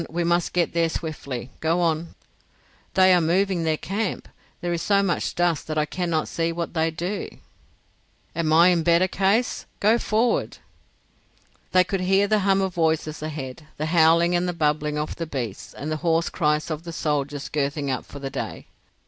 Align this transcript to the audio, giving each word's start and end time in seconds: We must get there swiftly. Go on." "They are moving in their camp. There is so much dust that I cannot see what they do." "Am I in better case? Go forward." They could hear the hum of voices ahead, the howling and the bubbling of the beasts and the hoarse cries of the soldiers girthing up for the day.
We 0.09 0.23
must 0.23 0.53
get 0.53 0.73
there 0.73 0.89
swiftly. 0.89 1.51
Go 1.59 1.79
on." 1.79 2.15
"They 2.95 3.13
are 3.13 3.21
moving 3.21 3.59
in 3.59 3.63
their 3.65 3.77
camp. 3.77 4.27
There 4.59 4.73
is 4.73 4.81
so 4.81 5.03
much 5.03 5.35
dust 5.35 5.67
that 5.67 5.77
I 5.77 5.85
cannot 5.85 6.27
see 6.27 6.51
what 6.51 6.73
they 6.73 6.89
do." 6.89 7.29
"Am 8.35 8.51
I 8.51 8.69
in 8.69 8.81
better 8.81 9.07
case? 9.07 9.67
Go 9.79 9.99
forward." 9.99 10.57
They 11.71 11.83
could 11.83 12.01
hear 12.01 12.27
the 12.27 12.39
hum 12.39 12.61
of 12.63 12.73
voices 12.73 13.21
ahead, 13.21 13.67
the 13.77 13.85
howling 13.93 14.35
and 14.35 14.47
the 14.49 14.53
bubbling 14.53 14.97
of 14.97 15.17
the 15.17 15.27
beasts 15.27 15.71
and 15.75 15.91
the 15.91 15.97
hoarse 15.97 16.29
cries 16.29 16.71
of 16.71 16.81
the 16.81 16.93
soldiers 16.93 17.47
girthing 17.47 17.91
up 17.91 18.03
for 18.03 18.17
the 18.17 18.31
day. 18.31 18.65